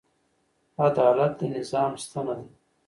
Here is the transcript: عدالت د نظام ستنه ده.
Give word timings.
عدالت 0.85 1.33
د 1.39 1.41
نظام 1.55 1.91
ستنه 2.03 2.33
ده. 2.39 2.47